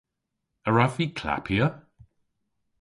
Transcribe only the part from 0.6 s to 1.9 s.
A wrav vy klappya?